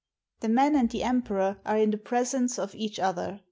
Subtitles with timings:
[0.39, 3.39] "The men and the Emperor are in the presence of each other.